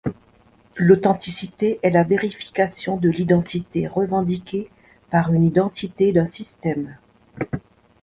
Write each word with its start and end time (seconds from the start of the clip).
L’authenticité 0.77 1.79
est 1.83 1.91
la 1.91 2.01
vérification 2.03 2.97
de 2.97 3.07
l’identité 3.07 3.87
revendiqué 3.87 4.67
par 5.11 5.31
une 5.31 5.59
entité 5.59 6.11
d’un 6.11 6.25
système. 6.25 6.97